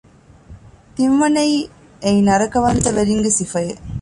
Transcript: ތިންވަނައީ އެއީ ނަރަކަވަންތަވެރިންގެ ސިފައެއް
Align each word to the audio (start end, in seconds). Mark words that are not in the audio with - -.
ތިންވަނައީ 0.95 1.55
އެއީ 2.03 2.19
ނަރަކަވަންތަވެރިންގެ 2.27 3.31
ސިފައެއް 3.37 3.81